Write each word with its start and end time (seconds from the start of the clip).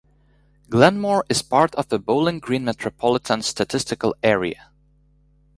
Glenmore 0.67 1.25
is 1.29 1.43
part 1.43 1.75
of 1.75 1.89
the 1.89 1.99
Bowling 1.99 2.39
Green 2.39 2.65
Metropolitan 2.65 3.43
Statistical 3.43 4.15
Area. 4.23 4.71